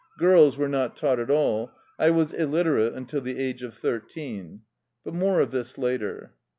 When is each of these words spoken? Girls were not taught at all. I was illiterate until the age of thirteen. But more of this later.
Girls 0.17 0.57
were 0.57 0.67
not 0.67 0.95
taught 0.97 1.19
at 1.19 1.29
all. 1.29 1.69
I 1.99 2.09
was 2.09 2.33
illiterate 2.33 2.93
until 2.95 3.21
the 3.21 3.37
age 3.37 3.61
of 3.61 3.75
thirteen. 3.75 4.63
But 5.05 5.13
more 5.13 5.41
of 5.41 5.51
this 5.51 5.77
later. 5.77 6.33